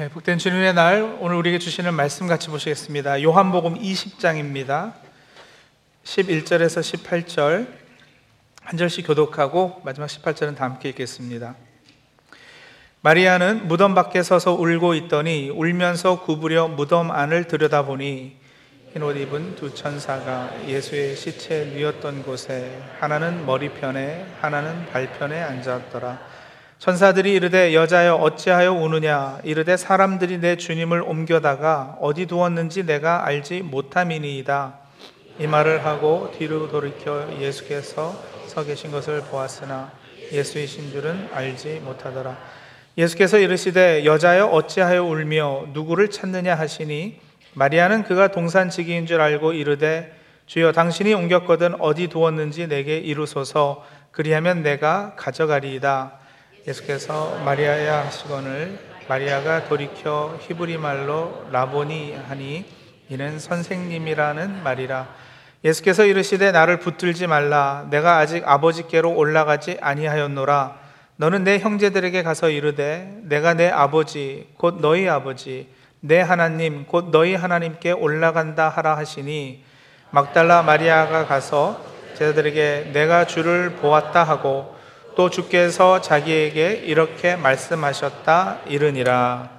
[0.00, 3.22] 네, 복된 주님의 날 오늘 우리에게 주시는 말씀 같이 보시겠습니다.
[3.22, 4.94] 요한복음 20장입니다.
[6.04, 7.68] 11절에서 18절
[8.62, 11.54] 한 절씩 교독하고 마지막 18절은 다 함께 읽겠습니다.
[13.02, 18.38] 마리아는 무덤 밖에 서서 울고 있더니 울면서 구부려 무덤 안을 들여다보니
[18.94, 26.29] 흰옷 입은 두 천사가 예수의 시체 누였던 곳에 하나는 머리편에 하나는 발편에 앉았더라.
[26.80, 29.38] 천사들이 이르되 여자여 어찌하여 우느냐?
[29.44, 34.78] 이르되 사람들이 내 주님을 옮겨다가 어디 두었는지 내가 알지 못함이니이다.
[35.40, 39.92] 이 말을 하고 뒤로 돌이켜 예수께서 서 계신 것을 보았으나
[40.32, 42.38] 예수이신 줄은 알지 못하더라.
[42.96, 47.20] 예수께서 이르시되 여자여 어찌하여 울며 누구를 찾느냐 하시니?
[47.52, 53.84] 마리아는 그가 동산지기인 줄 알고 이르되 주여 당신이 옮겼거든 어디 두었는지 내게 이루소서.
[54.12, 56.19] 그리하면 내가 가져가리이다
[56.66, 58.78] 예수께서 마리아야 하시거늘
[59.08, 62.64] 마리아가 돌이켜 히브리 말로 라보니 하니
[63.08, 65.08] 이는 선생님이라는 말이라.
[65.64, 67.86] 예수께서 이르시되 나를 붙들지 말라.
[67.90, 70.78] 내가 아직 아버지께로 올라가지 아니하였노라.
[71.16, 75.68] 너는 내 형제들에게 가서 이르되 내가 내 아버지 곧 너희 아버지
[76.00, 79.64] 내 하나님 곧 너희 하나님께 올라간다 하라 하시니
[80.10, 81.82] 막달라 마리아가 가서
[82.14, 84.79] 제자들에게 내가 주를 보았다 하고
[85.14, 89.50] 또 주께서 자기에게 이렇게 말씀하셨다 이르니라.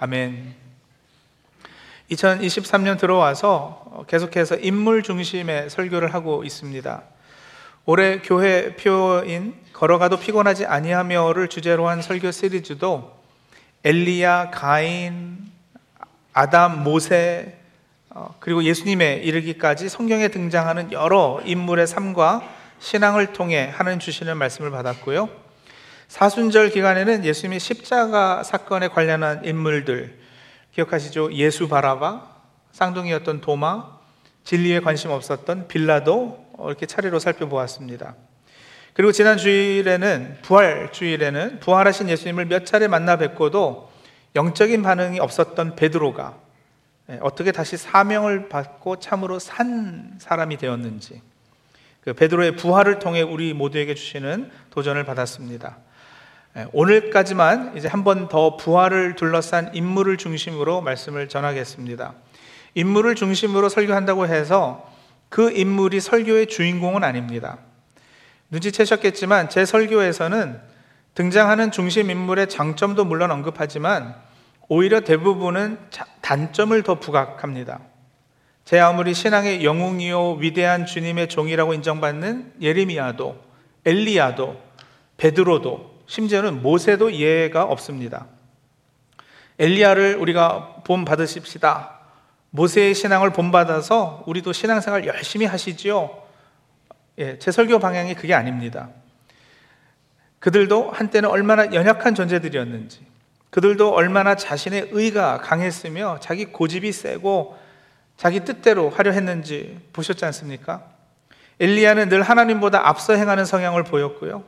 [0.00, 0.54] 아멘.
[2.10, 7.02] 2023년 들어와서 계속해서 인물 중심의 설교를 하고 있습니다.
[7.84, 13.16] 올해 교회 표인 걸어가도 피곤하지 아니하며를 주제로 한 설교 시리즈도
[13.84, 15.38] 엘리야, 가인,
[16.32, 17.58] 아담, 모세
[18.10, 22.42] 어, 그리고 예수님에 이르기까지 성경에 등장하는 여러 인물의 삶과
[22.80, 25.28] 신앙을 통해 하나님 주시는 말씀을 받았고요.
[26.08, 30.18] 사순절 기간에는 예수님의 십자가 사건에 관련한 인물들
[30.72, 31.32] 기억하시죠?
[31.32, 32.36] 예수 바라바,
[32.72, 33.98] 쌍둥이였던 도마,
[34.44, 38.14] 진리에 관심 없었던 빌라도 이렇게 차례로 살펴보았습니다.
[38.94, 43.90] 그리고 지난 주일에는 부활 주일에는 부활하신 예수님을 몇 차례 만나 뵙고도
[44.34, 46.38] 영적인 반응이 없었던 베드로가
[47.10, 51.22] 예, 어떻게 다시 사명을 받고 참으로 산 사람이 되었는지
[52.08, 55.76] 그 베드로의 부활을 통해 우리 모두에게 주시는 도전을 받았습니다.
[56.56, 62.14] 예, 오늘까지만 이제 한 번 더 부활을 둘러싼 인물을 중심으로 말씀을 전하겠습니다.
[62.72, 64.90] 인물을 중심으로 설교한다고 해서
[65.28, 67.58] 그 인물이 설교의 주인공은 아닙니다.
[68.50, 70.60] 눈치채셨겠지만 제 설교에서는
[71.14, 74.14] 등장하는 중심 인물의 장점도 물론 언급하지만
[74.68, 75.78] 오히려 대부분은
[76.22, 77.80] 단점을 더 부각합니다.
[78.68, 83.42] 제 아무리 신앙의 영웅이요 위대한 주님의 종이라고 인정받는 예레미야도
[83.86, 84.60] 엘리야도
[85.16, 88.26] 베드로도 심지어는 모세도 예외가 없습니다.
[89.58, 91.98] 엘리야를 우리가 본 받으십시다.
[92.50, 96.22] 모세의 신앙을 본받아서 우리도 신앙생활 열심히 하시지요.
[97.20, 98.90] 예, 제 설교 방향이 그게 아닙니다.
[100.40, 103.00] 그들도 한때는 얼마나 연약한 존재들이었는지,
[103.48, 107.66] 그들도 얼마나 자신의 의가 강했으며 자기 고집이 세고
[108.18, 110.82] 자기 뜻대로 하려 했는지 보셨지 않습니까?
[111.60, 114.44] 엘리야는 늘 하나님보다 앞서 행하는 성향을 보였고요.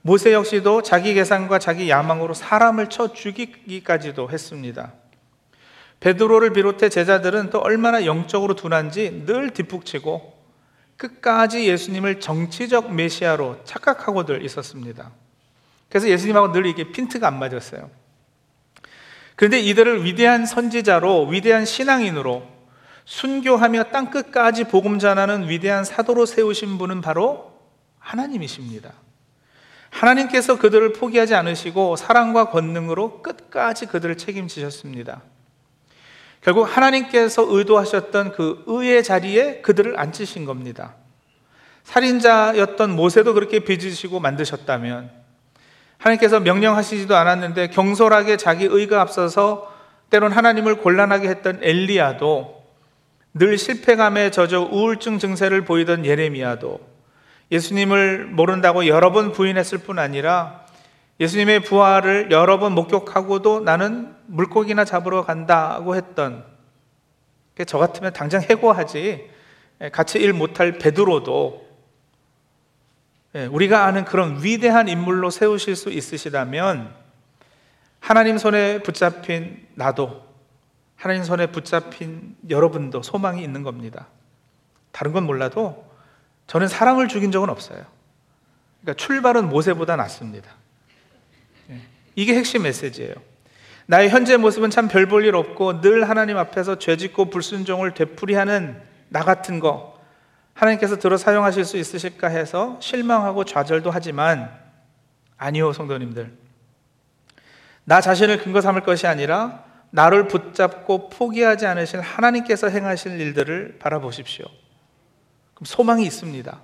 [0.00, 4.94] 모세 역시도 자기 계산과 자기 야망으로 사람을 쳐 죽이기까지도 했습니다.
[6.00, 10.34] 베드로를 비롯해 제자들은 또 얼마나 영적으로 둔한지 늘 뒷북치고
[10.96, 15.10] 끝까지 예수님을 정치적 메시아로 착각하고들 있었습니다.
[15.90, 17.90] 그래서 예수님하고 늘 이게 핀트가 안 맞았어요.
[19.36, 22.53] 그런데 이들을 위대한 선지자로, 위대한 신앙인으로
[23.04, 27.52] 순교하며 땅 끝까지 복음 전하는 위대한 사도로 세우신 분은 바로
[27.98, 28.92] 하나님이십니다.
[29.90, 35.22] 하나님께서 그들을 포기하지 않으시고 사랑과 권능으로 끝까지 그들을 책임지셨습니다.
[36.40, 40.96] 결국 하나님께서 의도하셨던 그 의의 자리에 그들을 앉히신 겁니다.
[41.84, 45.10] 살인자였던 모세도 그렇게 빚으시고 만드셨다면
[45.98, 49.72] 하나님께서 명령하시지도 않았는데 경솔하게 자기 의가 앞서서
[50.10, 52.53] 때론 하나님을 곤란하게 했던 엘리야도
[53.34, 56.80] 늘 실패감에 젖어 우울증 증세를 보이던 예레미야도
[57.50, 60.64] 예수님을 모른다고 여러 번 부인했을 뿐 아니라
[61.18, 66.44] 예수님의 부활을 여러 번 목격하고도 나는 물고기나 잡으러 간다고 했던
[67.66, 69.30] 저 같으면 당장 해고하지
[69.92, 71.64] 같이 일 못할 베드로도
[73.36, 76.94] 예, 우리가 아는 그런 위대한 인물로 세우실 수 있으시다면
[77.98, 80.23] 하나님 손에 붙잡힌 나도
[81.04, 84.06] 하나님 손에 붙잡힌 여러분도 소망이 있는 겁니다.
[84.90, 85.84] 다른 건 몰라도
[86.46, 87.84] 저는 사랑을 죽인 적은 없어요.
[88.80, 90.50] 그러니까 출발은 모세보다 낫습니다.
[91.68, 91.82] 예.
[92.14, 93.12] 이게 핵심 메시지예요.
[93.84, 98.80] 나의 현재 모습은 참 별 볼 일 없고 늘 하나님 앞에서 죄짓고 불순종을 되풀이하는
[99.10, 100.00] 나 같은 거
[100.54, 104.50] 하나님께서 들어 사용하실 수 있으실까 해서 실망하고 좌절도 하지만
[105.36, 106.32] 아니요 성도님들
[107.84, 109.64] 나 자신을 근거 삼을 것이 아니라
[109.94, 114.44] 나를 붙잡고 포기하지 않으신 하나님께서 행하실 일들을 바라보십시오.
[115.54, 116.60] 그럼 소망이 있습니다.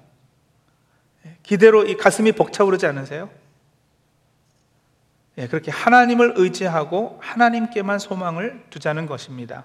[1.44, 3.30] 기대로 이 가슴이 벅차오르지 않으세요?
[5.38, 9.64] 예, 그렇게 하나님을 의지하고 하나님께만 소망을 두자는 것입니다.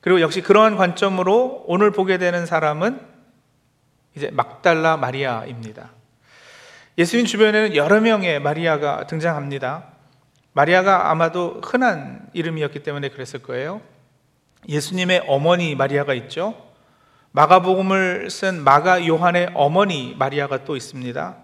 [0.00, 3.00] 그리고 역시 그러한 관점으로 오늘 보게 되는 사람은
[4.14, 5.90] 이제 막달라 마리아입니다.
[6.96, 9.95] 예수님 주변에는 여러 명의 마리아가 등장합니다.
[10.56, 13.82] 마리아가 아마도 흔한 이름이었기 때문에 그랬을 거예요.
[14.66, 16.54] 예수님의 어머니 마리아가 있죠.
[17.32, 21.36] 마가복음을 쓴 마가 요한의 어머니 마리아가 또 있습니다.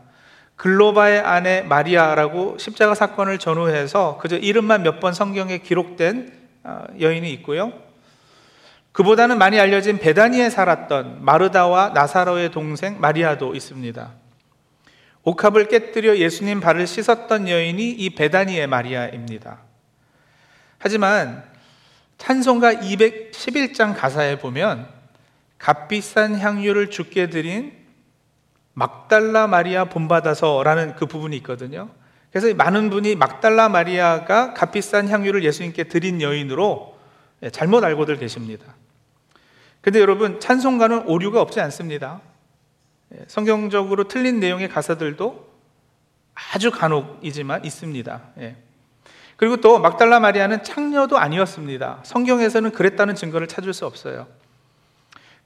[0.57, 6.33] 글로바의 아내 마리아라고 십자가 사건을 전후해서 그저 이름만 몇 번 성경에 기록된
[6.65, 7.71] 어, 여인이 있고요.
[8.93, 14.22] 그보다는 많이 알려진 베다니에 살았던 마르다와 나사로의 동생 마리아도 있습니다.
[15.25, 19.61] 옥합을 깨뜨려 예수님 발을 씻었던 여인이 이 베다니의 마리아입니다.
[20.79, 21.45] 하지만
[22.19, 24.89] 찬송가 211장 가사에 보면
[25.59, 27.73] 값비싼 향유를 죽게 드린
[28.75, 31.91] 막달라 마리아 본받아서라는 그 부분이 있거든요.
[32.33, 36.99] 그래서 많은 분이 막달라 마리아가 값비싼 향유를 예수님께 드린 여인으로
[37.43, 38.75] 예, 잘못 알고들 계십니다.
[39.81, 42.21] 근데 여러분 찬송가는 오류가 없지 않습니다.
[43.15, 45.53] 예, 성경적으로 틀린 내용의 가사들도
[46.35, 48.23] 아주 간혹이지만 있습니다.
[48.39, 48.57] 예.
[49.37, 52.01] 그리고 또 막달라 마리아는 창녀도 아니었습니다.
[52.05, 54.27] 성경에서는 그랬다는 증거를 찾을 수 없어요.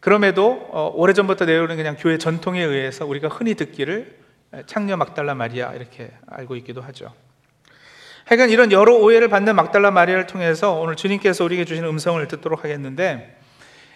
[0.01, 4.19] 그럼에도 어, 오래전부터 내려오는 그냥 교회 전통에 의해서 우리가 흔히 듣기를
[4.67, 7.13] 창녀 막달라 마리아 이렇게 알고 있기도 하죠.
[8.27, 13.39] 하여간 이런 여러 오해를 받는 막달라 마리아를 통해서 오늘 주님께서 우리에게 주시는 음성을 듣도록 하겠는데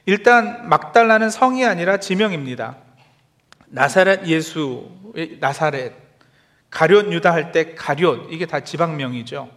[0.07, 2.77] 일단 막달라는 성이 아니라 지명입니다.
[3.73, 4.91] 나사렛 예수,
[5.39, 5.93] 나사렛,
[6.71, 9.49] 가룟 유다 할 때 가룟 이게 다 지방명이죠.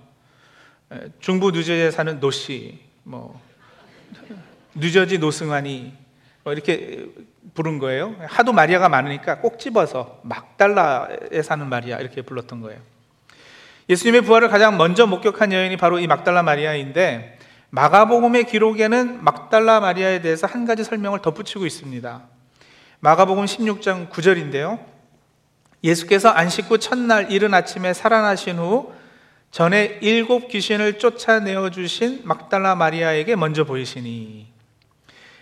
[1.19, 3.42] 중부 뉴저지에 사는 노시, 뭐
[4.75, 5.94] 뉴저지 노승환이
[6.44, 7.07] 뭐 이렇게
[7.56, 8.15] 부른 거예요.
[8.27, 12.80] 하도 마리아가 많으니까 꼭 집어서 막달라에 사는 마리아 이렇게 불렀던 거예요.
[13.89, 17.39] 예수님의 부활을 가장 먼저 목격한 여인이 바로 이 막달라 마리아인데
[17.71, 22.32] 마가복음의 기록에는 막달라 마리아에 대해서 한 가지 설명을 덧붙이고 있습니다.
[23.04, 24.80] 마가복음 16장 9절인데요.
[25.84, 28.94] 예수께서 안식 후 첫날 이른 아침에 살아나신 후
[29.52, 34.48] 전에 일곱 귀신을 쫓아내어 주신 막달라 마리아에게 먼저 보이시니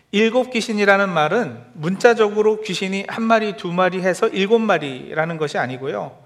[0.10, 6.18] 일곱 귀신이라는 말은 문자적으로 귀신이 한 마리, 두 마리 해서 일곱 마리라는 것이 아니고요.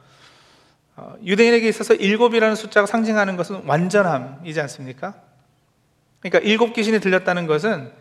[0.96, 5.16] 어, 유대인에게 있어서 일곱이라는 숫자가 상징하는 것은 완전함이지 않습니까?
[6.22, 7.92] 그러니까 일곱 귀신이 들렸다는 것은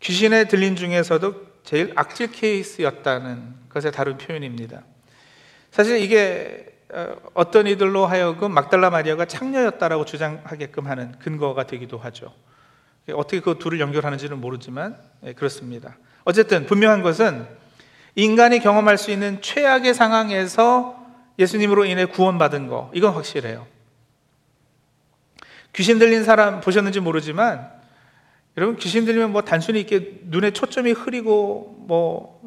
[0.00, 4.82] 귀신에 들린 중에서도 제일 악질 케이스였다는 것에 다른 표현입니다.
[5.70, 12.34] 사실 이게 어, 어떤 이들로 하여금 막달라 마리아가 창녀였다라고 주장하게끔 하는 근거가 되기도 하죠.
[13.12, 15.96] 어떻게 그 둘을 연결하는지는 모르지만 예, 그렇습니다.
[16.24, 17.46] 어쨌든 분명한 것은
[18.14, 21.00] 인간이 경험할 수 있는 최악의 상황에서
[21.38, 23.66] 예수님으로 인해 구원받은 거 이건 확실해요.
[25.72, 27.79] 귀신 들린 사람 보셨는지 모르지만
[28.60, 32.42] 여러분 귀신 들리면 뭐 단순히 이렇게 눈에 초점이 흐리고 뭐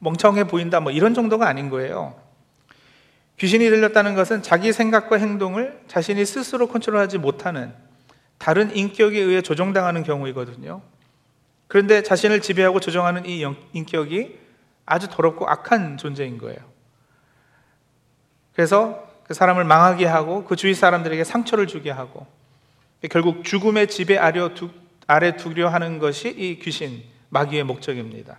[0.00, 2.14] 멍청해 보인다 뭐 이런 정도가 아닌 거예요.
[3.38, 7.72] 귀신이 들렸다는 것은 자기 생각과 행동을 자신이 스스로 컨트롤하지 못하는
[8.36, 10.82] 다른 인격에 의해 조종당하는 경우이거든요.
[11.68, 14.38] 그런데 자신을 지배하고 조종하는 이 인격이
[14.84, 16.58] 아주 더럽고 악한 존재인 거예요.
[18.52, 22.26] 그래서 그 사람을 망하게 하고 그 주위 사람들에게 상처를 주게 하고
[23.10, 28.38] 결국 죽음의 지배 아래, 두, 아래 두려 하는 것이 이 귀신 마귀의 목적입니다.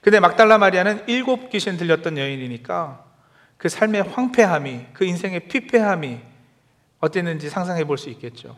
[0.00, 3.04] 근데 막달라 마리아는 일곱 귀신 들렸던 여인이니까
[3.56, 6.20] 그 삶의 황폐함이 그 인생의 피폐함이
[7.00, 8.56] 어땠는지 상상해 볼 수 있겠죠.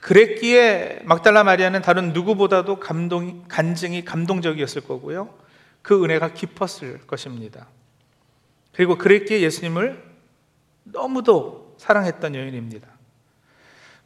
[0.00, 5.34] 그랬기에 막달라 마리아는 다른 누구보다도 감동, 간증이 감동적이었을 거고요.
[5.82, 7.66] 그 은혜가 깊었을 것입니다.
[8.72, 10.02] 그리고 그랬기에 예수님을
[10.84, 12.88] 너무도 사랑했던 여인입니다.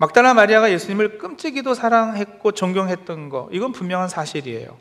[0.02, 4.76] 막달라 마리아가 예수님을 끔찍이도 사랑했고 존경했던 거, 이건 분명한 사실이에요.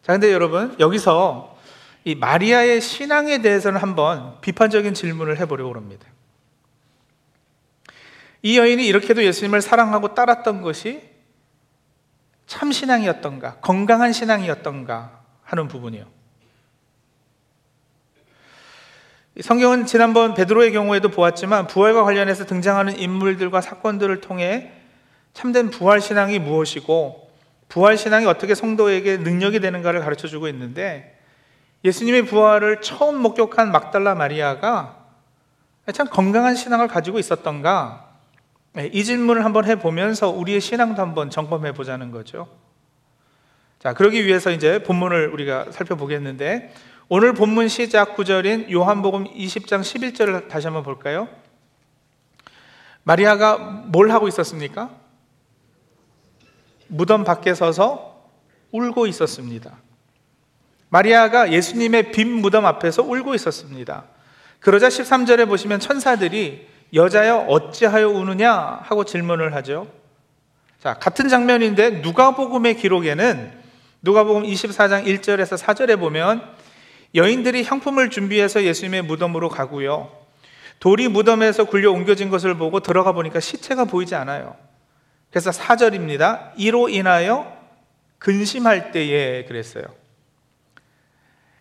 [0.00, 1.58] 자, 근데 여러분, 여기서
[2.04, 6.06] 이 마리아의 신앙에 대해서는 한번 비판적인 질문을 해보려고 합니다.
[8.40, 11.02] 이 여인이 이렇게도 예수님을 사랑하고 따랐던 것이
[12.46, 16.06] 참 신앙이었던가, 건강한 신앙이었던가 하는 부분이요.
[19.42, 24.72] 성경은 지난번 베드로의 경우에도 보았지만 부활과 관련해서 등장하는 인물들과 사건들을 통해
[25.32, 27.30] 참된 부활 신앙이 무엇이고
[27.68, 31.18] 부활 신앙이 어떻게 성도에게 능력이 되는가를 가르쳐 주고 있는데
[31.84, 34.96] 예수님의 부활을 처음 목격한 막달라 마리아가
[35.94, 38.10] 참 건강한 신앙을 가지고 있었던가
[38.74, 42.48] 네, 이 질문을 한번 해 보면서 우리의 신앙도 한번 점검해 보자는 거죠.
[43.78, 46.72] 자, 그러기 위해서 이제 본문을 우리가 살펴보겠는데
[47.12, 51.28] 오늘 본문 시작 구절인 요한복음 20장 11절을 다시 한번 볼까요?
[53.02, 54.90] 마리아가 뭘 하고 있었습니까?
[56.86, 58.28] 무덤 밖에 서서
[58.70, 59.76] 울고 있었습니다.
[60.88, 64.04] 마리아가 예수님의 빈 무덤 앞에서 울고 있었습니다.
[64.60, 68.52] 그러자 13절에 보시면 천사들이 여자여 어찌하여 우느냐
[68.84, 69.88] 하고 질문을 하죠.
[70.78, 73.60] 자, 같은 장면인데 누가복음의 기록에는
[74.02, 76.59] 누가복음 24장 1절에서 4절에 보면
[77.14, 80.10] 여인들이 향품을 준비해서 예수님의 무덤으로 가고요.
[80.78, 84.56] 돌이 무덤에서 굴려 옮겨진 것을 보고 들어가 보니까 시체가 보이지 않아요.
[85.30, 86.52] 그래서 4절입니다.
[86.56, 87.56] 이로 인하여
[88.18, 89.84] 근심할 때에 그랬어요.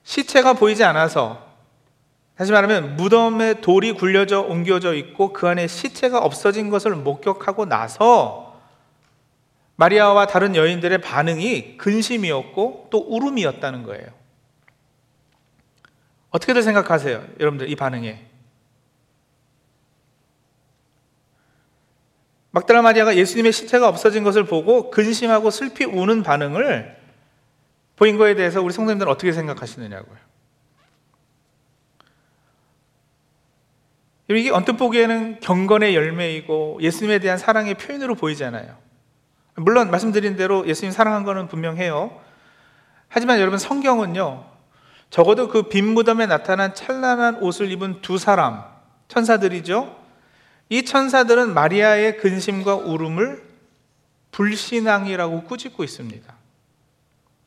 [0.03, 1.47] 시체가 보이지 않아서
[2.35, 8.57] 다시 말하면 무덤에 돌이 굴려져 옮겨져 있고 그 안에 시체가 없어진 것을 목격하고 나서
[9.75, 14.18] 마리아와 다른 여인들의 반응이 근심이었고 또 울음이었다는 거예요.
[16.31, 17.25] 어떻게들 생각하세요?
[17.39, 18.27] 여러분들 이 반응에.
[22.51, 26.97] 막달라 마리아가 예수님의 시체가 없어진 것을 보고 근심하고 슬피 우는 반응을
[27.95, 30.17] 보인 거에 대해서 우리 성도님들은 어떻게 생각하시느냐고요.
[34.29, 38.77] 이게 언뜻 보기에는 경건의 열매이고 예수님에 대한 사랑의 표현으로 보이잖아요.
[39.55, 42.19] 물론 말씀드린 대로 예수님 사랑한 거는 분명해요.
[43.07, 44.48] 하지만 여러분 성경은요.
[45.09, 48.63] 적어도 그 빈 무덤에 나타난 찬란한 옷을 입은 두 사람,
[49.07, 49.97] 천사들이죠.
[50.69, 53.43] 이 천사들은 마리아의 근심과 울음을
[54.31, 56.33] 불신앙이라고 꾸짖고 있습니다.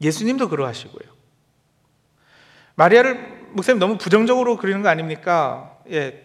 [0.01, 1.13] 예수님도 그러하시고요.
[2.75, 5.77] 마리아를 목사님 너무 부정적으로 그리는 거 아닙니까?
[5.91, 6.23] 예,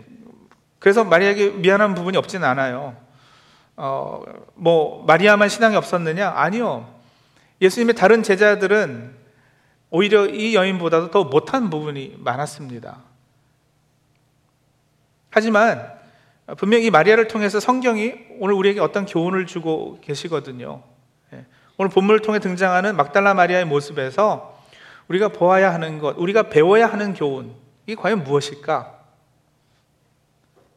[0.79, 2.95] 그래서 마리아에게 미안한 부분이 없지는 않아요.
[3.75, 4.23] 어,
[4.55, 6.29] 뭐 마리아만 신앙이 없었느냐?
[6.35, 6.91] 아니요.
[7.61, 9.16] 예수님의 다른 제자들은
[9.89, 13.03] 오히려 이 여인보다도 더 못한 부분이 많았습니다.
[15.29, 15.93] 하지만
[16.57, 20.81] 분명히 마리아를 통해서 성경이 오늘 우리에게 어떤 교훈을 주고 계시거든요.
[21.33, 21.45] 예.
[21.77, 24.57] 오늘 본문을 통해 등장하는 막달라 마리아의 모습에서
[25.07, 27.53] 우리가 보아야 하는 것, 우리가 배워야 하는 교훈,
[27.85, 28.99] 이게 과연 무엇일까?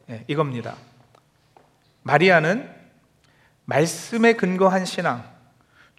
[0.06, 0.76] 네, 이겁니다.
[2.02, 2.68] 마리아는
[3.64, 5.24] 말씀에 근거한 신앙,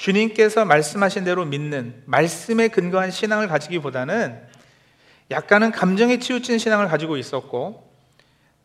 [0.01, 4.41] 주님께서 말씀하신 대로 믿는 말씀에 근거한 신앙을 가지기보다는
[5.29, 7.87] 약간은 감정에 치우친 신앙을 가지고 있었고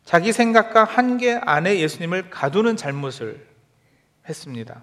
[0.06, 3.46] 자기 생각과 한계 안에 예수님을 가두는 잘못을
[4.26, 4.82] 했습니다.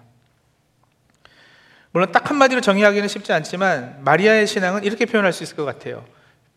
[1.90, 6.04] 물론 딱 한마디로 정의하기는 쉽지 않지만 마리아의 신앙은 이렇게 표현할 수 있을 것 같아요.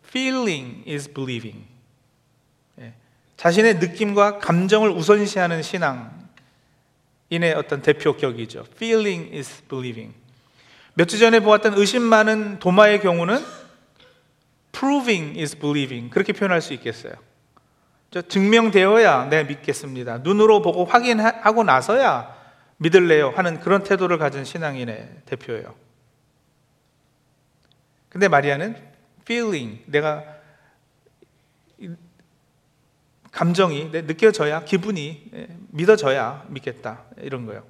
[0.06, 1.66] Feeling is believing.
[3.36, 6.27] 자신의 느낌과 감정을 우선시하는 신앙
[7.30, 8.64] 인의 어떤 대표격이죠.
[8.74, 10.14] Feeling is believing.
[10.94, 13.38] 몇 주 전에 보았던 의심 많은 도마의 경우는
[14.72, 16.10] proving is believing.
[16.10, 17.12] 그렇게 표현할 수 있겠어요.
[18.28, 20.18] 증명되어야 내 믿겠습니다.
[20.18, 22.36] 눈으로 보고 확인하고 나서야
[22.78, 25.74] 믿을래요 하는 그런 태도를 가진 신앙인의 대표예요.
[28.08, 28.76] 근데 마리아는
[29.22, 30.24] feeling, 내가
[33.32, 37.64] 감정이 느껴져야 기분이 예, 믿어져야 믿겠다 이런 거예요.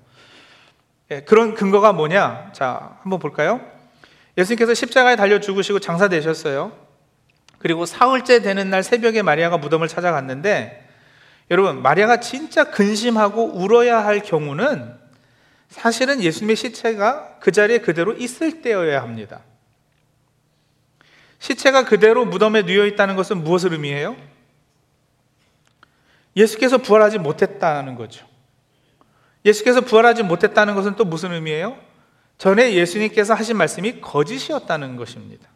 [1.11, 2.53] 예, 그런 근거가 뭐냐?
[2.53, 3.61] 자, 한번 볼까요?
[4.37, 6.73] 예수님께서 십자가에 달려 죽으시고 장사되셨어요.
[7.59, 10.87] 그리고 사흘째 되는 날 새벽에 마리아가 무덤을 찾아갔는데
[11.51, 14.95] 여러분, 마리아가 진짜 근심하고 울어야 할 경우는
[15.69, 19.41] 사실은 예수님의 시체가 그 자리에 그대로 있을 때여야 합니다.
[21.39, 24.17] 시체가 그대로 무덤에 누워 있다는 것은 무엇을 의미해요?
[26.39, 28.25] 예수께서 부활하지 못했다는 거죠.
[29.45, 31.77] 예수께서 부활하지 못했다는 것은 또 무슨 의미예요?
[32.39, 35.49] 전에 예수님께서 하신 말씀이 거짓이었다는 것입니다.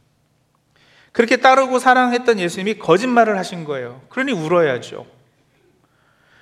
[1.12, 4.02] 그렇게 따르고 사랑했던 예수님이 거짓말을 하신 거예요.
[4.08, 5.06] 그러니 울어야죠.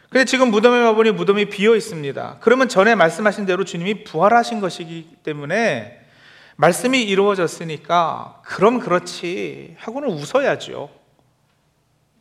[0.08, 2.38] 근데 지금 무덤에 와보니 무덤이 비어 있습니다.
[2.40, 6.00] 그러면 전에 말씀하신 대로 주님이 부활하신 것이기 때문에
[6.56, 10.90] 말씀이 이루어졌으니까 그럼 그렇지 하고는 웃어야죠.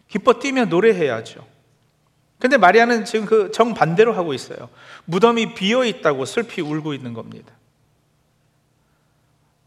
[0.07, 1.48] 기뻐 뛰며 노래해야죠.
[2.39, 4.69] 근데 마리아는 지금 그 정반대로 하고 있어요.
[5.05, 7.53] 무덤이 비어 있다고 슬피 울고 있는 겁니다.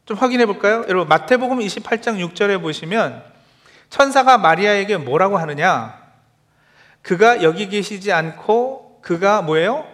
[0.06, 0.84] 좀 확인해 볼까요?
[0.88, 3.22] 여러분, 마태복음 28장 6절에 보시면
[3.90, 6.00] 천사가 마리아에게 뭐라고 하느냐?
[7.02, 9.86] 그가 여기 계시지 않고 그가 뭐예요?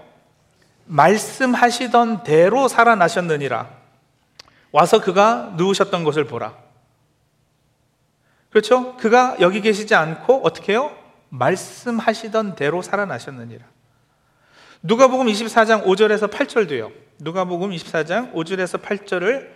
[0.87, 3.69] 말씀하시던 대로 살아나셨느니라.
[4.71, 6.55] 와서 그가 누우셨던 것을 보라.
[8.51, 8.97] 그렇죠?
[8.97, 10.98] 그가 여기 계시지 않고 어떻게 해요?
[11.31, 13.65] 말씀하시던 대로 살아나셨느니라.
[14.83, 16.93] 누가복음 24장 5절에서 8절도요.
[17.19, 19.49] 누가복음 24장 5절에서 8절을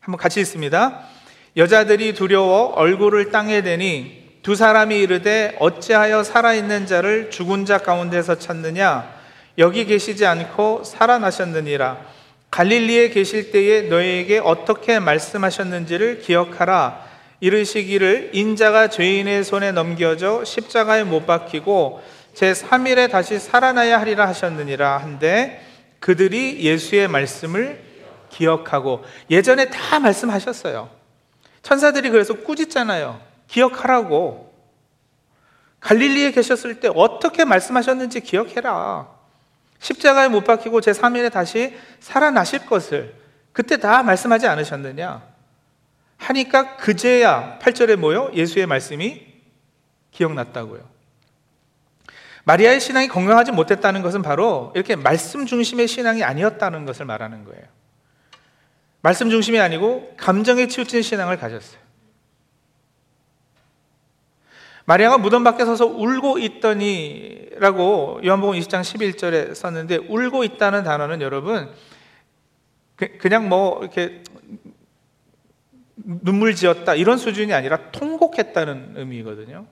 [0.00, 1.06] 한번 같이 읽습니다.
[1.56, 9.08] 여자들이 두려워 얼굴을 땅에 대니 두 사람이 이르되 어찌하여 살아있는 자를 죽은 자 가운데서 찾느냐
[9.58, 11.98] 여기 계시지 않고 살아나셨느니라
[12.50, 17.11] 갈릴리에 계실 때에 너희에게 어떻게 말씀하셨는지를 기억하라
[17.42, 22.00] 이르시기를 인자가 죄인의 손에 넘겨져 십자가에 못 박히고
[22.34, 25.60] 제 3일에 다시 살아나야 하리라 하셨느니라 한데
[25.98, 27.82] 그들이 예수의 말씀을
[28.30, 30.88] 기억하고 예전에 다 말씀하셨어요.
[31.62, 33.20] 천사들이 그래서 꾸짖잖아요.
[33.48, 34.52] 기억하라고.
[35.80, 39.08] 갈릴리에 계셨을 때 어떻게 말씀하셨는지 기억해라.
[39.80, 43.16] 십자가에 못 박히고 제 3일에 다시 살아나실 것을
[43.52, 45.31] 그때 다 말씀하지 않으셨느냐?
[46.22, 48.30] 하니까 그제야 8절에 뭐요?
[48.34, 49.26] 예수의 말씀이
[50.12, 50.88] 기억났다고요.
[52.44, 57.62] 마리아의 신앙이 건강하지 못했다는 것은 바로 이렇게 말씀 중심의 신앙이 아니었다는 것을 말하는 거예요.
[59.00, 61.80] 말씀 중심이 아니고 감정에 치우친 신앙을 가졌어요.
[64.84, 71.72] 마리아가 무덤 밖에 서서 울고 있더니라고 요한복음 20장 11절에 썼는데 울고 있다는 단어는 여러분
[72.96, 74.22] 그, 그냥 뭐 이렇게
[76.04, 79.66] 눈물 지었다 이런 수준이 아니라 통곡했다는 의미거든요.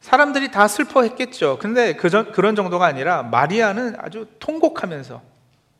[0.00, 1.58] 사람들이 다 슬퍼했겠죠.
[1.60, 5.22] 근데 그 그런 정도가 아니라 마리아는 아주 통곡하면서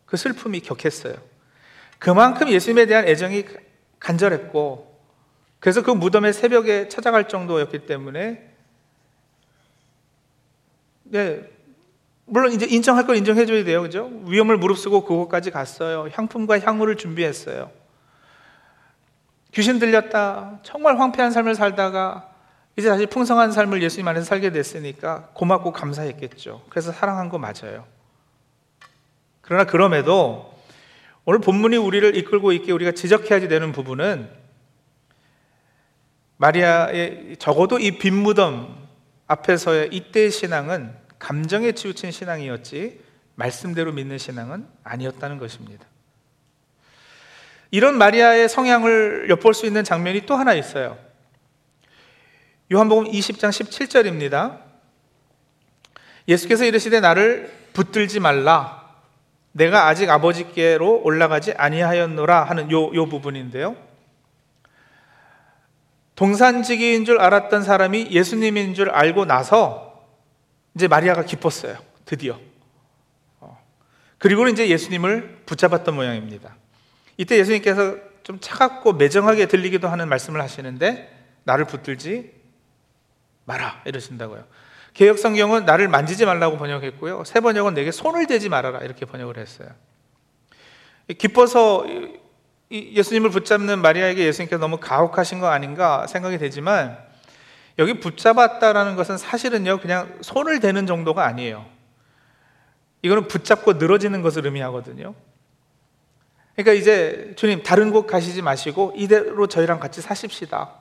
[0.07, 1.15] 그 슬픔이 격했어요.
[1.99, 3.45] 그만큼 예수님에 대한 애정이
[3.99, 5.01] 간절했고,
[5.59, 8.49] 그래서 그 무덤의 새벽에 찾아갈 정도였기 때문에,
[11.05, 11.51] 네,
[12.25, 13.83] 물론 이제 인정할 걸 인정해줘야 돼요.
[13.83, 14.11] 그죠?
[14.27, 16.09] 위험을 무릅쓰고 그곳까지 갔어요.
[16.13, 17.71] 향품과 향후를 준비했어요.
[19.52, 20.60] 귀신 들렸다.
[20.62, 22.30] 정말 황폐한 삶을 살다가
[22.76, 26.65] 이제 다시 풍성한 삶을 예수님 안에서 살게 됐으니까 고맙고 감사했겠죠.
[26.71, 27.86] 그래서 사랑한 거 맞아요.
[29.43, 30.54] 그러나 그럼에도
[31.25, 34.30] 오늘 본문이 우리를 이끌고 있게 우리가 지적해야지 되는 부분은
[36.38, 38.75] 마리아의 적어도 이 빈무덤
[39.26, 43.00] 앞에서의 이때의 신앙은 감정에 치우친 신앙이었지
[43.34, 45.86] 말씀대로 믿는 신앙은 아니었다는 것입니다.
[47.73, 50.99] 이런 마리아의 성향을 엿볼 수 있는 장면이 또 하나 있어요.
[52.71, 54.61] 요한복음 20장 17절입니다.
[56.28, 58.91] 예수께서 이르시되 나를 붙들지 말라.
[59.52, 63.75] 내가 아직 아버지께로 올라가지 아니하였노라 하는 요, 요 부분인데요.
[66.15, 70.06] 동산지기인 줄 알았던 사람이 예수님인 줄 알고 나서
[70.75, 71.78] 이제 마리아가 기뻤어요.
[72.04, 72.39] 드디어.
[73.41, 73.58] 어.
[74.19, 76.54] 그리고는 이제 예수님을 붙잡았던 모양입니다.
[77.23, 81.08] 이때 예수님께서 좀 차갑고 매정하게 들리기도 하는 말씀을 하시는데
[81.45, 82.32] 나를 붙들지
[83.45, 84.45] 마라 이러신다고요.
[84.93, 87.23] 개혁 성경은 나를 만지지 말라고 번역했고요.
[87.23, 89.69] 세 번역은 내게 손을 대지 말아라 이렇게 번역을 했어요.
[91.17, 91.87] 기뻐서
[92.73, 96.99] 예수님을 붙잡는 마리아에게 예수님께서 너무 가혹하신 거 아닌가 생각이 되지만
[97.78, 101.67] 여기 붙잡았다라는 것은 사실은요 그냥 손을 대는 정도가 아니에요.
[103.02, 105.15] 이거는 붙잡고 늘어지는 것을 의미하거든요.
[106.54, 110.75] 그러니까 이제 주님 다른 곳 가시지 마시고 이대로 저희랑 같이 사십시다.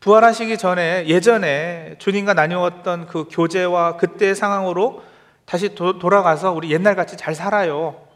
[0.00, 5.02] 부활하시기 전에 예전에 주님과 나누었던 그 교제와 그때의 상황으로
[5.44, 8.06] 다시 도, 돌아가서 우리 옛날 같이 잘 살아요.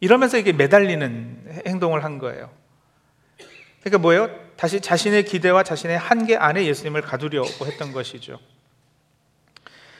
[0.00, 2.50] 이러면서 이게 매달리는 행동을 한 거예요.
[3.80, 4.30] 그러니까 뭐예요?
[4.56, 8.38] 다시 자신의 기대와 자신의 한계 안에 예수님을 가두려고 했던 것이죠.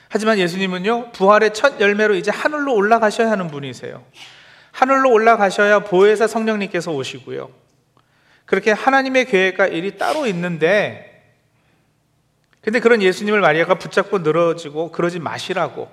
[0.08, 4.04] 하지만 예수님은요, 부활의 첫 열매로 이제 하늘로 올라가셔야 하는 분이세요.
[4.80, 7.50] 하늘로 올라가셔야 보혜사 성령님께서 오시고요.
[8.46, 11.22] 그렇게 하나님의 계획과 일이 따로 있는데,
[12.62, 15.90] 근데 그런 예수님을 마리아가 붙잡고 늘어지고 그러지 마시라고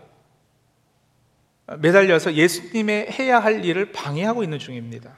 [1.80, 5.12] 매달려서 예수님의 해야 할 일을 방해하고 있는 중입니다.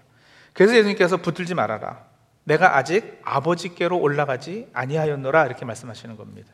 [0.53, 2.05] 그래서 예수님께서 붙들지 말아라.
[2.45, 6.51] 내가 아직 아버지께로 올라가지 아니하였노라 이렇게 말씀하시는 겁니다.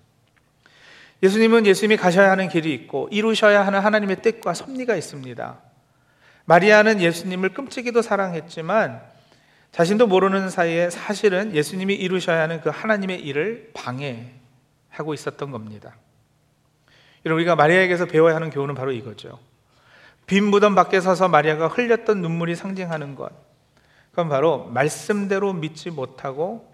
[1.24, 5.75] 예수님은 예수님이 가셔야 하는 길이 있고 이루셔야 하는 하나님의 뜻과 섭리가 있습니다.
[6.46, 9.02] 마리아는 예수님을 끔찍이도 사랑했지만
[9.72, 15.96] 자신도 모르는 사이에 사실은 예수님이 이루셔야 하는 그 하나님의 일을 방해하고 있었던 겁니다.
[17.26, 19.40] 여러분, 우리가 마리아에게서 배워야 하는 교훈은 바로 이거죠.
[20.28, 23.32] 빈 무덤 밖에 서서 마리아가 흘렸던 눈물이 상징하는 것.
[24.12, 26.74] 그건 바로 말씀대로 믿지 못하고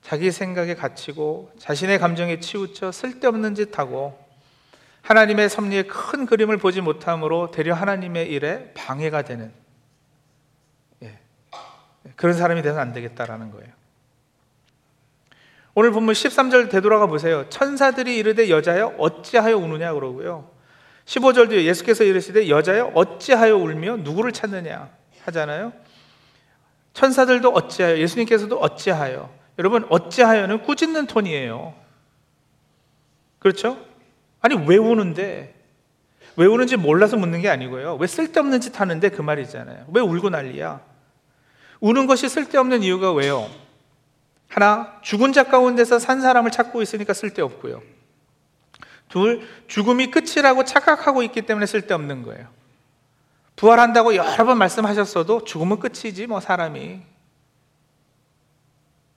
[0.00, 4.18] 자기 생각에 갇히고 자신의 감정에 치우쳐 쓸데없는 짓 하고
[5.06, 9.52] 하나님의 섭리의 큰 그림을 보지 못함으로 되려 하나님의 일에 방해가 되는
[11.04, 11.16] 예.
[12.16, 13.68] 그런 사람이 되면 안 되겠다라는 거예요.
[15.74, 17.48] 오늘 본문 13절 되돌아가 보세요.
[17.50, 20.50] 천사들이 이르되 여자여 어찌하여 우느냐 그러고요.
[21.04, 24.90] 15절 뒤에 예수께서 이르시되 여자여 어찌하여 울며 누구를 찾느냐
[25.22, 25.72] 하잖아요.
[26.94, 31.74] 천사들도 어찌하여 예수님께서도 어찌하여 여러분 어찌하여는 꾸짖는 톤이에요.
[33.38, 33.78] 그렇죠?
[34.46, 35.52] 아니 왜 우는데?
[36.36, 37.96] 왜 우는지 몰라서 묻는 게 아니고요.
[37.96, 39.86] 왜 쓸데없는 짓 하는데 그 말이잖아요.
[39.92, 40.80] 왜 울고 난리야?
[41.80, 43.50] 우는 것이 쓸데없는 이유가 왜요?
[44.48, 47.82] 하나, 죽은 자 가운데서 산 사람을 찾고 있으니까 쓸데없고요.
[49.08, 52.46] 둘, 죽음이 끝이라고 착각하고 있기 때문에 쓸데없는 거예요.
[53.56, 57.00] 부활한다고 여러 번 말씀하셨어도 죽음은 끝이지 뭐 사람이.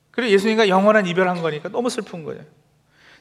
[0.09, 2.43] 그리고 예수님과 영원한 이별한 거니까 너무 슬픈 거예요.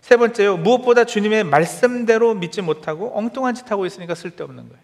[0.01, 0.57] 세 번째요.
[0.57, 4.83] 무엇보다 주님의 말씀대로 믿지 못하고 엉뚱한 짓 하고 있으니까 쓸데없는 거예요.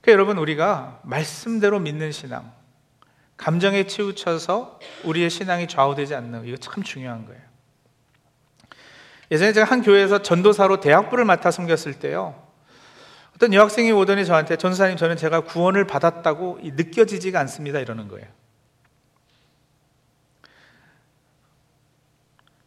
[0.00, 2.52] 그러니까 여러분 우리가 말씀대로 믿는 신앙,
[3.36, 7.40] 감정에 치우쳐서 우리의 신앙이 좌우되지 않는 이거 참 중요한 거예요.
[9.30, 12.40] 예전에 제가 한 교회에서 전도사로 대학부를 맡아 섬겼을 때요.
[13.34, 18.26] 어떤 여학생이 오더니 저한테 전사님 저는 제가 구원을 받았다고 느껴지지가 않습니다 이러는 거예요.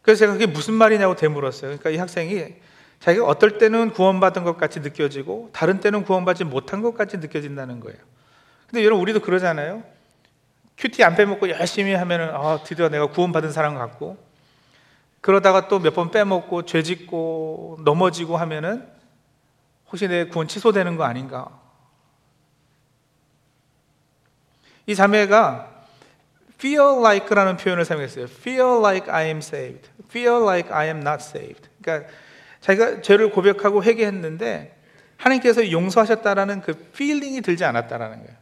[0.06, 1.62] 그래서 제가 그게 무슨 말이냐고 되물었어요.
[1.62, 2.54] 그러니까 이 학생이
[3.00, 7.98] 자기가 어떨 때는 구원받은 것 같이 느껴지고 다른 때는 구원받지 못한 것 같이 느껴진다는 거예요.
[8.68, 9.82] 근데 여러분 우리도 그러잖아요.
[10.78, 14.16] 큐티 안 빼먹고 열심히 하면은 아, 드디어 내가 구원받은 사람 같고
[15.20, 18.86] 그러다가 또 몇 번 빼먹고 죄 짓고 넘어지고 하면은
[19.90, 21.48] 혹시 내 구원 취소되는 거 아닌가?
[24.86, 25.75] 이 자매가
[26.58, 28.24] feel like라는 표현을 사용했어요.
[28.24, 29.88] feel like I am saved.
[30.08, 31.68] feel like I am not saved.
[31.80, 32.10] 그러니까
[32.60, 34.76] 자기가 죄를 고백하고 회개했는데
[35.16, 38.36] 하나님께서 용서하셨다라는 그 feeling이 들지 않았다라는 거예요.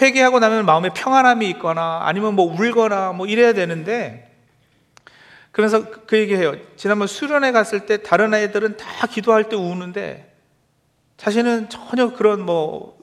[0.00, 4.30] 회개하고 나면 마음에 평안함이 있거나 아니면 뭐 울거나 뭐 이래야 되는데
[5.52, 6.54] 그래서 그 얘기해요.
[6.76, 10.34] 지난번 수련회 갔을 때 다른 아이들은 다 기도할 때 우는데
[11.16, 12.98] 자신은 전혀 그런 뭐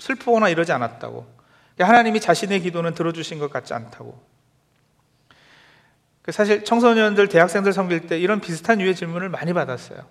[0.00, 1.41] 슬프거나 이러지 않았다고.
[1.78, 4.20] 하나님이 자신의 기도는 들어주신 것 같지 않다고.
[6.22, 10.04] 그 사실 청소년들, 대학생들 섬길 때 이런 비슷한 유의 질문을 많이 받았어요.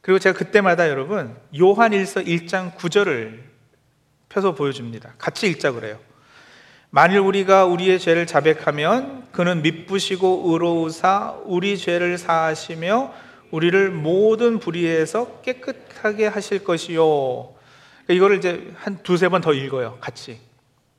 [0.00, 3.40] 그리고 제가 그때마다 여러분 요한 1서 1장 9절을
[4.28, 5.14] 펴서 보여줍니다.
[5.18, 5.98] 같이 읽자 그래요.
[6.90, 13.14] 만일 우리가 우리의 죄를 자백하면 그는 미쁘시고 의로우사 우리 죄를 사하시며
[13.50, 17.54] 우리를 모든 불의에서 깨끗하게 하실 것이요.
[18.04, 19.98] 그러니까 이거를 이제 한 두세 번 더 읽어요.
[20.00, 20.40] 같이.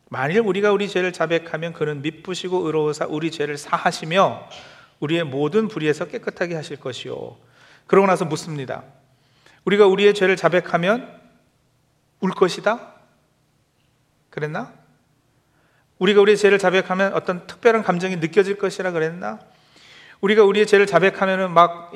[0.09, 4.47] 만일 우리가 우리 죄를 자백하면 그는 미쁘시고 의로우사 우리 죄를 사하시며
[4.99, 7.35] 우리의 모든 불의에서 깨끗하게 하실 것이요.
[7.87, 8.83] 그러고 나서 묻습니다.
[9.65, 11.19] 우리가 우리의 죄를 자백하면
[12.19, 12.93] 울 것이다?
[14.29, 14.73] 그랬나?
[15.99, 19.39] 우리가 우리의 죄를 자백하면 어떤 특별한 감정이 느껴질 것이라 그랬나?
[20.21, 21.91] 우리가 우리의 죄를 자백하면은 막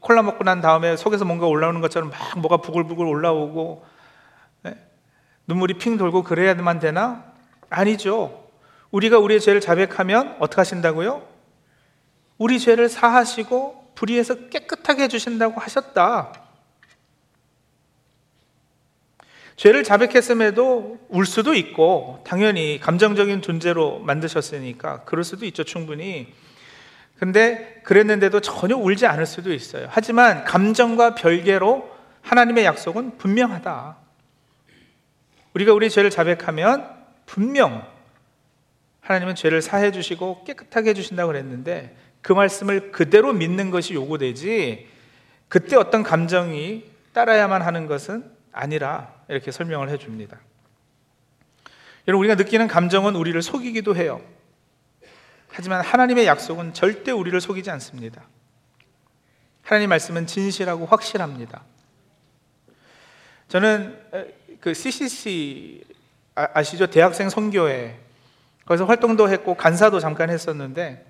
[0.00, 3.89] 콜라 먹고 난 다음에 속에서 뭔가 올라오는 것처럼 막 뭐가 부글부글 올라오고 네?
[5.50, 7.24] 눈물이 핑 돌고 그래야만 되나?
[7.68, 8.48] 아니죠.
[8.92, 11.26] 우리가 우리의 죄를 자백하면 어떻게 하신다고요?
[12.38, 16.32] 우리 죄를 사하시고 불의에서 깨끗하게 해주신다고 하셨다.
[19.56, 26.32] 죄를 자백했음에도 울 수도 있고, 당연히 감정적인 존재로 만드셨으니까 그럴 수도 있죠, 충분히.
[27.18, 29.88] 근데 그랬는데도 전혀 울지 않을 수도 있어요.
[29.90, 31.90] 하지만 감정과 별개로
[32.22, 33.99] 하나님의 약속은 분명하다.
[35.54, 36.88] 우리가 우리 죄를 자백하면
[37.26, 37.86] 분명
[39.00, 44.86] 하나님은 죄를 사해 주시고 깨끗하게 해 주신다고 그랬는데 그 말씀을 그대로 믿는 것이 요구되지
[45.48, 50.38] 그때 어떤 감정이 따라야만 하는 것은 아니라 이렇게 설명을 해 줍니다.
[52.06, 54.22] 여러분 우리가 느끼는 감정은 우리를 속이기도 해요.
[55.48, 58.22] 하지만 하나님의 약속은 절대 우리를 속이지 않습니다.
[59.62, 61.64] 하나님 말씀은 진실하고 확실합니다.
[63.48, 63.98] 저는
[64.60, 65.82] 그 CCC
[66.34, 66.86] 아, 아시죠?
[66.86, 67.98] 대학생 선교회.
[68.66, 71.06] 거기서 활동도 했고 간사도 잠깐 했었는데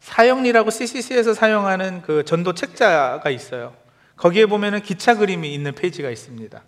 [0.00, 3.74] 사형리라고 CCC에서 사용하는 그 전도 책자가 있어요.
[4.16, 6.62] 거기에 보면은 기차 그림이 있는 페이지가 있습니다.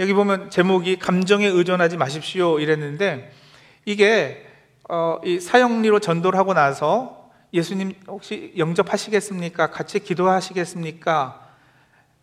[0.00, 3.32] 여기 보면 제목이 감정에 의존하지 마십시오 이랬는데
[3.84, 4.46] 이게
[4.88, 9.70] 어, 이 사형리로 전도를 하고 나서 예수님 혹시 영접하시겠습니까?
[9.70, 11.41] 같이 기도하시겠습니까?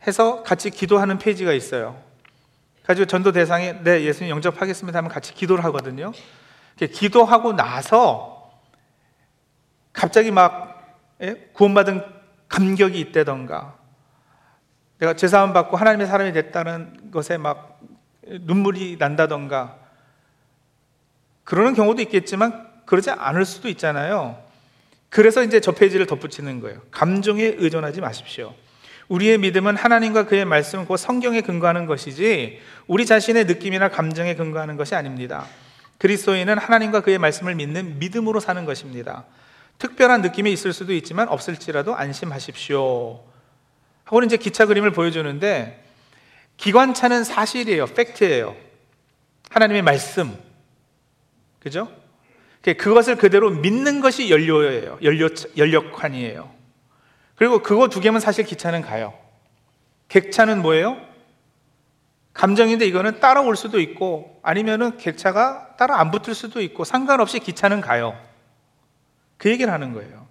[0.08, 2.02] 해서 같이 기도하는 페이지가 있어요.
[2.84, 6.12] 가지고 전도 대상에 네 예수님 영접하겠습니다 하면 같이 기도를 하거든요.
[6.78, 8.52] 기도하고 나서
[9.94, 11.50] 갑자기 막 예?
[11.54, 12.04] 구원받은
[12.48, 13.78] 감격이 있다던가
[15.00, 17.80] 내가 죄사함 받고 하나님의 사람이 됐다는 것에 막
[18.24, 19.78] 눈물이 난다던가
[21.44, 24.42] 그러는 경우도 있겠지만 그러지 않을 수도 있잖아요.
[25.10, 26.82] 그래서 이제 저 페이지를 덧붙이는 거예요.
[26.92, 28.54] 감정에 의존하지 마십시오.
[29.10, 34.96] 우리의 믿음은 하나님과 그의 말씀, 그 성경에 근거하는 것이지 우리 자신의 느낌이나 감정에 근거하는 것이
[34.96, 35.46] 아닙니다.
[35.98, 39.26] 그리스도인은 하나님과 그의 말씀을 믿는 믿음으로 사는 것입니다.
[39.80, 43.20] 특별한 느낌이 있을 수도 있지만 없을지라도 안심하십시오.
[44.04, 45.84] 하고는 이제 기차 그림을 보여주는데
[46.58, 47.88] 기관차는 사실이에요.
[47.88, 48.56] 팩트예요.
[49.50, 50.38] 하나님의 말씀.
[51.60, 51.92] 그죠?
[52.62, 55.00] 그것을 그대로 믿는 것이 연료예요.
[55.02, 56.59] 연료, 연력환이에요.
[57.40, 59.14] 그리고 그거 두 개면 사실 기차는 가요.
[60.10, 60.98] 객차는 뭐예요?
[62.34, 68.14] 감정인데 이거는 따라올 수도 있고 아니면은 객차가 따라 안 붙을 수도 있고 상관없이 기차는 가요.
[69.38, 70.28] 그 얘기를 하는 거예요.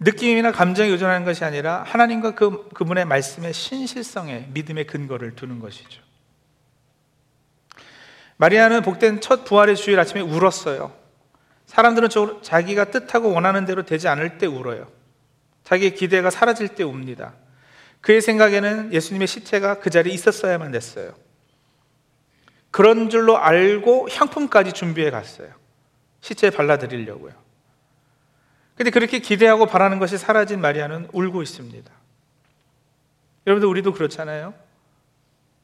[0.00, 6.00] 느낌이나 감정에 의존하는 것이 아니라 하나님과 그, 그분의 말씀의 신실성에 믿음의 근거를 두는 것이죠.
[8.38, 11.05] 마리아는 복된 첫 부활의 주일 아침에 울었어요.
[11.66, 12.08] 사람들은
[12.42, 14.88] 자기가 뜻하고 원하는 대로 되지 않을 때 울어요.
[15.64, 17.34] 자기의 기대가 사라질 때 웁니다.
[18.00, 21.14] 그의 생각에는 예수님의 시체가 그 자리에 있었어야만 됐어요.
[22.70, 25.48] 그런 줄로 알고 향품까지 준비해 갔어요.
[26.20, 27.32] 시체에 발라드리려고요.
[28.76, 31.90] 근데 그렇게 기대하고 바라는 것이 사라진 마리아는 울고 있습니다.
[33.46, 34.54] 여러분들, 우리도 그렇잖아요.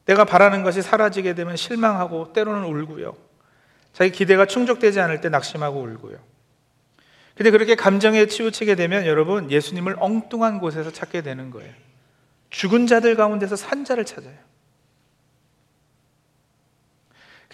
[0.05, 3.15] 내가 바라는 것이 사라지게 되면 실망하고 때로는 울고요.
[3.93, 6.17] 자기 기대가 충족되지 않을 때 낙심하고 울고요.
[7.35, 11.73] 근데 그렇게 감정에 치우치게 되면 여러분 예수님을 엉뚱한 곳에서 찾게 되는 거예요.
[12.49, 14.37] 죽은 자들 가운데서 산 자를 찾아요.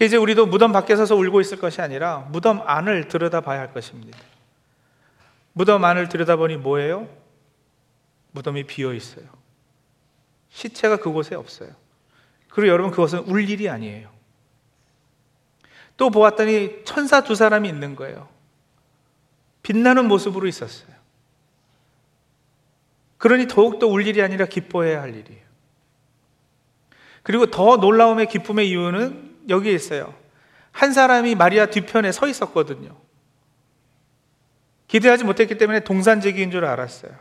[0.00, 4.18] 이제 우리도 무덤 밖에 서서 울고 있을 것이 아니라 무덤 안을 들여다봐야 할 것입니다.
[5.52, 7.06] 무덤 안을 들여다보니 뭐예요?
[8.32, 9.26] 무덤이 비어 있어요.
[10.48, 11.70] 시체가 그곳에 없어요.
[12.48, 14.10] 그리고 여러분 그것은 울 일이 아니에요.
[16.00, 18.26] 또 보았더니 천사 두 사람이 있는 거예요.
[19.62, 20.88] 빛나는 모습으로 있었어요.
[23.18, 25.42] 그러니 더욱더 울 일이 아니라 기뻐해야 할 일이에요.
[27.22, 30.14] 그리고 더 놀라움의 기쁨의 이유는 여기에 있어요.
[30.72, 32.96] 한 사람이 마리아 뒤편에 서 있었거든요.
[34.88, 37.12] 기대하지 못했기 때문에 동산제기인 줄 알았어요.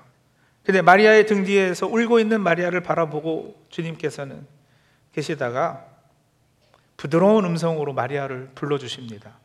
[0.64, 4.48] 근데 마리아의 등 뒤에서 울고 있는 마리아를 바라보고 주님께서는
[5.12, 5.89] 계시다가
[7.00, 9.40] 부드러운 음성으로 마리아를 불러주십니다.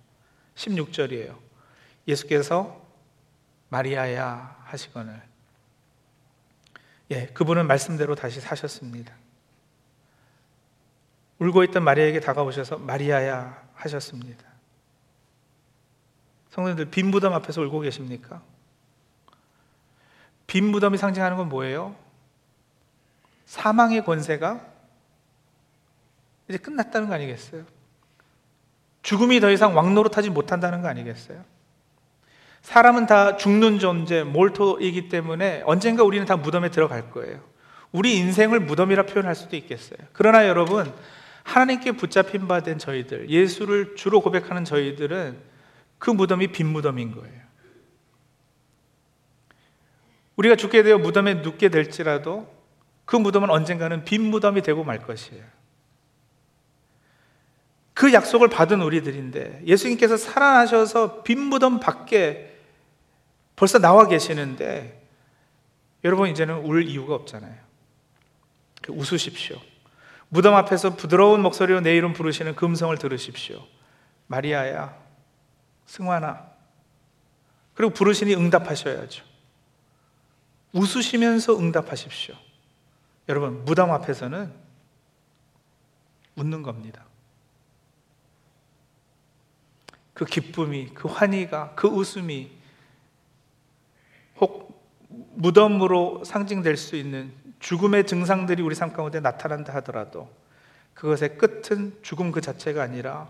[0.57, 1.39] 16절이에요.
[2.09, 2.85] 예수께서
[3.69, 5.23] 마리아야 하시거늘.
[7.13, 9.15] 예, 그분은 말씀대로 다시 사셨습니다.
[11.39, 14.45] 울고 있던 마리아에게 다가오셔서 마리아야 하셨습니다.
[16.51, 18.43] 성도님들 빈 무덤 앞에서 울고 계십니까?
[20.49, 21.95] 빈 무덤이 상징하는 건 뭐예요?
[23.47, 24.74] 사망의 권세가
[26.49, 27.65] 이제 끝났다는 거 아니겠어요?
[29.03, 31.45] 죽음이 더 이상 왕노릇하지 못한다는 거 아니겠어요?
[32.63, 37.41] 사람은 다 죽는 존재, 몰토이기 때문에 언젠가 우리는 다 무덤에 들어갈 거예요.
[37.93, 39.99] 우리 인생을 무덤이라 표현할 수도 있겠어요.
[40.13, 40.91] 그러나 여러분,
[41.45, 45.39] 하나님께 붙잡힌 바 된 저희들, 예수를 주로 고백하는 저희들은
[45.99, 47.45] 그 무덤이 빈 무덤인 거예요.
[50.37, 52.53] 우리가 죽게 되어 무덤에 눕게 될지라도
[53.05, 55.45] 그 무덤은 언젠가는 빈 무덤이 되고 말 것이에요.
[57.95, 62.59] 그 약속을 받은 우리들인데 예수님께서 살아나셔서 빈 무덤 밖에
[63.57, 65.03] 벌써 나와 계시는데
[66.03, 67.55] 여러분 이제는 울 이유가 없잖아요.
[68.83, 69.57] 그 웃으십시오.
[70.29, 73.65] 무덤 앞에서 부드러운 목소리로 내 이름 부르시는 금성을 들으십시오.
[74.27, 74.99] 마리아야,
[75.87, 76.51] 승환아.
[77.75, 79.25] 그리고 부르시니 응답하셔야죠.
[80.73, 82.35] 웃으시면서 응답하십시오.
[83.29, 84.53] 여러분, 무덤 앞에서는
[86.37, 87.05] 웃는 겁니다.
[90.15, 92.51] 그 기쁨이, 그 환희가, 그 웃음이
[94.41, 94.65] 혹
[95.09, 100.31] 무덤으로 상징될 수 있는 죽음의 증상들이 우리 삶 가운데 나타난다 하더라도
[100.95, 103.29] 그것의 끝은 죽음 그 자체가 아니라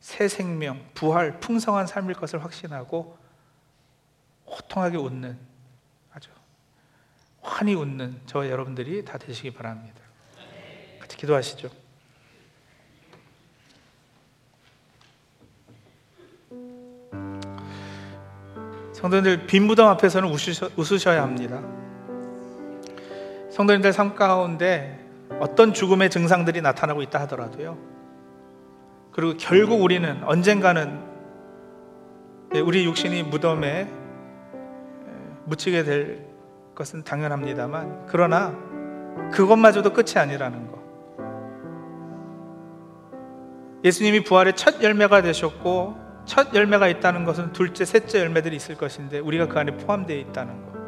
[0.00, 3.18] 새 생명, 부활, 풍성한 삶일 것을 확신하고
[4.46, 5.38] 호통하게 웃는
[6.12, 6.30] 아주
[7.42, 10.00] 환히 웃는 저 여러분들이 다 되시기 바랍니다.
[11.00, 11.87] 같이 기도하시죠.
[18.98, 21.62] 성도님들 빈 무덤 앞에서는 웃으셔, 웃으셔 야 합니다.
[23.52, 24.98] 성도님들 삶 가운데
[25.38, 27.78] 어떤 죽음의 증상들이 나타나고 있다 하더라도요.
[29.12, 31.00] 그리고 결국 우리는 언젠가는
[32.50, 33.88] 네, 우리 육신이 무덤에
[35.44, 36.26] 묻히게 될
[36.74, 38.52] 것은 당연합니다만 그러나
[39.32, 40.78] 그것마저도 끝이 아니라는 것.
[43.84, 49.48] 예수님이 부활의 첫 열매가 되셨고 첫 열매가 있다는 것은 둘째, 셋째 열매들이 있을 것인데 우리가
[49.48, 50.78] 그 안에 포함되어 있다는 것.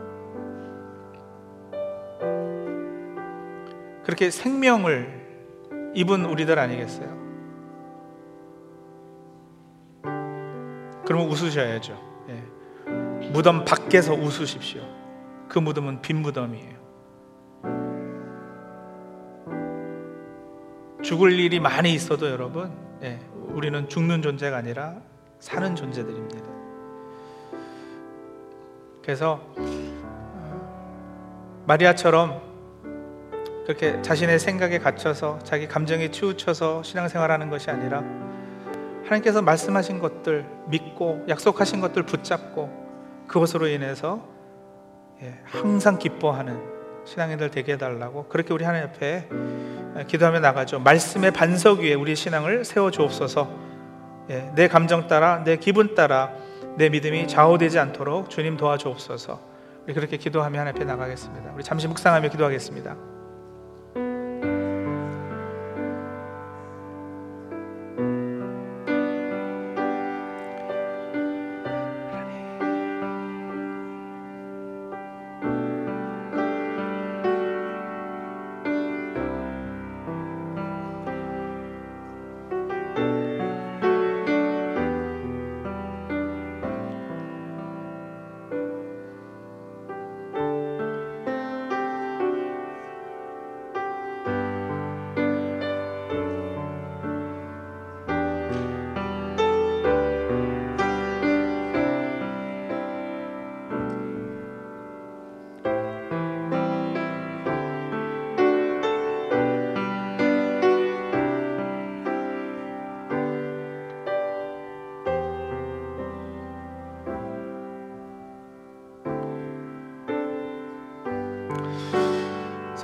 [4.05, 7.19] 그렇게 생명을 입은 우리들 아니겠어요?
[11.07, 11.99] 그러면 웃으셔야죠.
[12.29, 13.31] 예.
[13.31, 14.83] 무덤 밖에서 웃으십시오.
[15.49, 16.79] 그 무덤은 빈 무덤이에요.
[21.03, 22.71] 죽을 일이 많이 있어도 여러분,
[23.03, 23.19] 예,
[23.55, 25.01] 우리는 죽는 존재가 아니라
[25.41, 26.49] 사는 존재들입니다.
[29.03, 32.41] 그래서 어, 마리아처럼
[33.65, 38.05] 그렇게 자신의 생각에 갇혀서 자기 감정에 치우쳐서 신앙생활하는 것이 아니라
[39.05, 44.29] 하나님께서 말씀하신 것들 믿고 약속하신 것들 붙잡고 그것으로 인해서
[45.23, 46.61] 예, 항상 기뻐하는
[47.05, 49.29] 신앙인들 되게 해달라고 그렇게 우리 하나님 앞에
[50.07, 50.81] 기도하며 나가죠.
[50.81, 53.70] 말씀의 반석 위에 우리 신앙을 세워 주옵소서.
[54.31, 56.33] 예, 내 감정 따라 내 기분 따라
[56.77, 59.41] 내 믿음이 좌우되지 않도록 주님 도와주옵소서.
[59.85, 61.53] 우리 그렇게 기도하며 하나님 앞에 나가겠습니다.
[61.55, 62.97] 우리 잠시 묵상하며 기도하겠습니다.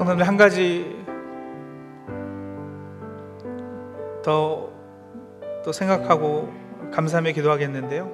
[0.07, 1.05] 성도님들 한 가지
[4.23, 4.77] 더
[5.67, 6.55] 또 생각하고
[6.93, 8.09] 감사하며 기도하겠는데요.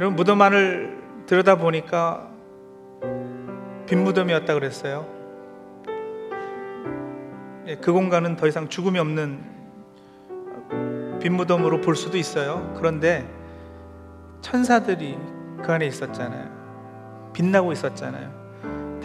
[0.00, 2.28] 여러분 무덤 안을 들여다 보니까
[3.86, 5.06] 빈 무덤이었다 그랬어요.
[7.68, 9.40] 예, 그 공간은 더 이상 죽음이 없는
[11.20, 12.74] 빈 무덤으로 볼 수도 있어요.
[12.76, 13.24] 그런데
[14.40, 15.16] 천사들이
[15.62, 17.30] 그 안에 있었잖아요.
[17.34, 18.47] 빛나고 있었잖아요.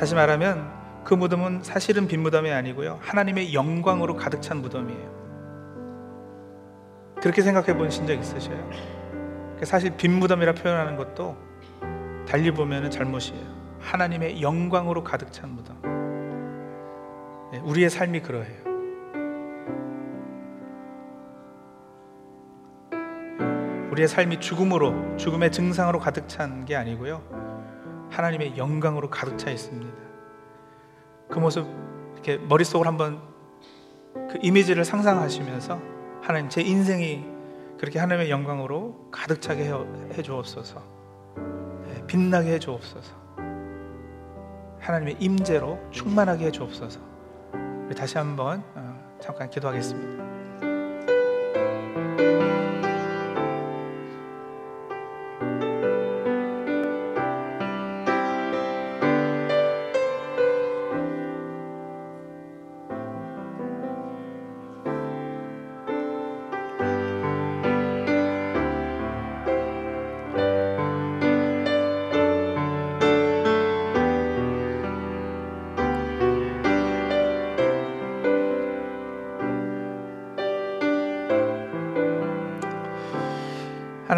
[0.04, 0.70] 다시 말하면
[1.06, 3.00] 그 무덤은 사실은 빈 무덤이 아니고요.
[3.02, 5.24] 하나님의 영광으로 가득 찬 무덤이에요.
[7.22, 8.70] 그렇게 생각해 보신 적 있으셔요?
[9.64, 11.38] 사실 빈 무덤이라 표현하는 것도
[12.28, 13.46] 달리 보면 잘못이에요.
[13.80, 15.82] 하나님의 영광으로 가득 찬 무덤.
[17.54, 18.62] 네, 우리의 삶이 그러해요.
[23.90, 27.43] 우리의 삶이 죽음으로, 죽음의 증상으로 가득 찬 게 아니고요.
[28.14, 29.92] 하나님의 영광으로 가득 차 있습니다.
[31.30, 31.68] 그 모습
[32.14, 33.22] 이렇게 머릿속으로 한번
[34.14, 35.82] 그 이미지를 상상하시면서
[36.22, 37.26] 하나님 제 인생이
[37.80, 39.74] 그렇게 하나님의 영광으로 가득 차게
[40.14, 40.82] 해 주옵소서.
[41.90, 43.14] 예, 빛나게 해 주옵소서.
[44.80, 47.00] 하나님의 임재로 충만하게 해 주옵소서.
[47.98, 50.13] 다시 한번 어, 잠깐 기도하겠습니다.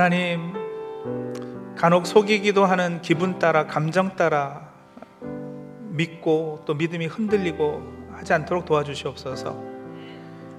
[0.06, 0.54] 하나님
[1.76, 4.70] 간혹 속이기도 하는 기분 따라 감정 따라
[5.90, 7.82] 믿고 또 믿음이 흔들리고
[8.12, 9.60] 하지 않도록 도와주시옵소서.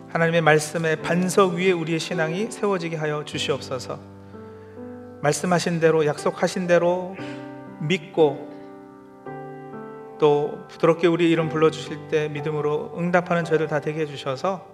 [0.09, 4.01] 하나님의 말씀의 반석 위에 우리의 신앙이 세워지게 하여 주시옵소서.
[5.23, 7.15] 말씀하신 대로 약속하신 대로
[7.79, 8.49] 믿고
[10.19, 14.67] 또 부드럽게 우리 이름 불러 주실 때 믿음으로 응답하는 저희들 다 되게 해 주셔서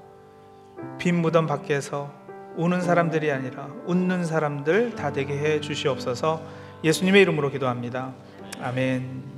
[0.96, 2.21] 빈 무덤 밖에서
[2.56, 6.42] 우는 사람들이 아니라 웃는 사람들 다 되게 해 주시옵소서
[6.84, 8.12] 예수님의 이름으로 기도합니다.
[8.60, 9.31] 아멘.